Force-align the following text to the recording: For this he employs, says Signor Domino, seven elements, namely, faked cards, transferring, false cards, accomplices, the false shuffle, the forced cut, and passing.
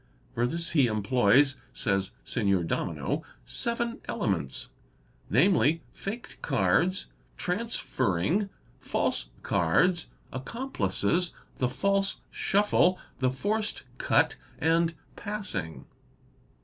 For 0.33 0.47
this 0.47 0.71
he 0.71 0.87
employs, 0.87 1.57
says 1.73 2.09
Signor 2.23 2.63
Domino, 2.63 3.21
seven 3.45 4.01
elements, 4.05 4.69
namely, 5.29 5.83
faked 5.93 6.41
cards, 6.41 7.05
transferring, 7.37 8.49
false 8.79 9.29
cards, 9.43 10.07
accomplices, 10.33 11.35
the 11.59 11.69
false 11.69 12.21
shuffle, 12.31 12.97
the 13.19 13.29
forced 13.29 13.83
cut, 13.99 14.37
and 14.57 14.95
passing. 15.15 15.85